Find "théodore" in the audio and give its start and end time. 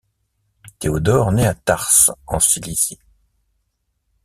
0.79-1.31